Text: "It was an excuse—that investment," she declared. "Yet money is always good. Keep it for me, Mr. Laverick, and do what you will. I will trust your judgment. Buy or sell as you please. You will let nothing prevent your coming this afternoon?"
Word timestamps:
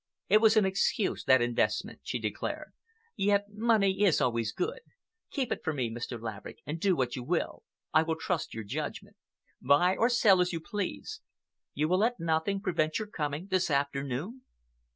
"It 0.29 0.41
was 0.41 0.57
an 0.57 0.65
excuse—that 0.65 1.43
investment," 1.43 1.99
she 2.01 2.17
declared. 2.17 2.71
"Yet 3.15 3.51
money 3.51 4.01
is 4.01 4.19
always 4.19 4.51
good. 4.51 4.79
Keep 5.29 5.51
it 5.51 5.63
for 5.63 5.73
me, 5.73 5.91
Mr. 5.91 6.19
Laverick, 6.19 6.57
and 6.65 6.79
do 6.79 6.95
what 6.95 7.15
you 7.15 7.21
will. 7.23 7.61
I 7.93 8.01
will 8.01 8.15
trust 8.15 8.51
your 8.51 8.63
judgment. 8.63 9.15
Buy 9.61 9.95
or 9.95 10.09
sell 10.09 10.41
as 10.41 10.53
you 10.53 10.59
please. 10.59 11.21
You 11.75 11.87
will 11.87 11.99
let 11.99 12.19
nothing 12.19 12.61
prevent 12.61 12.97
your 12.97 13.09
coming 13.09 13.49
this 13.51 13.69
afternoon?" 13.69 14.41